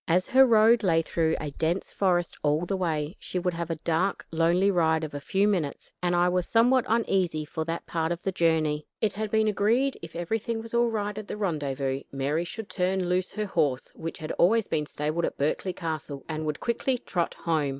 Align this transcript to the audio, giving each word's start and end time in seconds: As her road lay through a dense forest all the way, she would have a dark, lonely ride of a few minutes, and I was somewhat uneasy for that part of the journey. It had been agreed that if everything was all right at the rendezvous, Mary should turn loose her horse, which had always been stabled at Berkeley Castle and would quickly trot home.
As 0.07 0.29
her 0.29 0.47
road 0.47 0.81
lay 0.81 1.03
through 1.03 1.35
a 1.39 1.51
dense 1.51 1.93
forest 1.93 2.35
all 2.41 2.65
the 2.65 2.75
way, 2.75 3.15
she 3.19 3.37
would 3.37 3.53
have 3.53 3.69
a 3.69 3.75
dark, 3.75 4.25
lonely 4.31 4.71
ride 4.71 5.03
of 5.03 5.13
a 5.13 5.19
few 5.21 5.47
minutes, 5.47 5.91
and 6.01 6.15
I 6.15 6.27
was 6.27 6.47
somewhat 6.47 6.85
uneasy 6.87 7.45
for 7.45 7.65
that 7.65 7.85
part 7.85 8.11
of 8.11 8.23
the 8.23 8.31
journey. 8.31 8.87
It 8.99 9.13
had 9.13 9.29
been 9.29 9.47
agreed 9.47 9.93
that 9.93 9.99
if 10.05 10.15
everything 10.15 10.59
was 10.59 10.73
all 10.73 10.89
right 10.89 11.15
at 11.19 11.27
the 11.27 11.37
rendezvous, 11.37 12.01
Mary 12.11 12.45
should 12.45 12.67
turn 12.67 13.09
loose 13.09 13.31
her 13.33 13.45
horse, 13.45 13.89
which 13.93 14.17
had 14.17 14.31
always 14.39 14.67
been 14.67 14.87
stabled 14.87 15.25
at 15.25 15.37
Berkeley 15.37 15.71
Castle 15.71 16.25
and 16.27 16.47
would 16.47 16.59
quickly 16.59 16.97
trot 16.97 17.35
home. 17.35 17.69